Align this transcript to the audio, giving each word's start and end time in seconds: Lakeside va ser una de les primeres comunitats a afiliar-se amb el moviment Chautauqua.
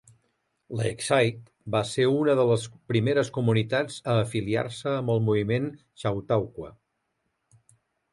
Lakeside 0.77 1.73
va 1.75 1.81
ser 1.89 2.05
una 2.13 2.33
de 2.39 2.45
les 2.51 2.63
primeres 2.91 3.29
comunitats 3.35 3.99
a 4.15 4.15
afiliar-se 4.21 4.95
amb 5.03 5.13
el 5.17 5.21
moviment 5.27 5.69
Chautauqua. 6.05 6.73